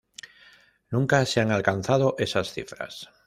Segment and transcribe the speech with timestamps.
[0.89, 3.07] Nunca se han alcanzado esas cifras.